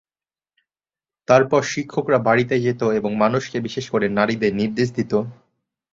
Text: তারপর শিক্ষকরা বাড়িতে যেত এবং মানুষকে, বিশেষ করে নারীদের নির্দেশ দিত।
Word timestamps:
তারপর 1.27 1.61
শিক্ষকরা 1.65 2.19
বাড়িতে 2.19 2.55
যেত 2.59 2.81
এবং 2.99 3.11
মানুষকে, 3.15 3.57
বিশেষ 3.59 3.85
করে 3.89 4.05
নারীদের 4.09 4.51
নির্দেশ 4.55 4.87
দিত। 4.97 5.13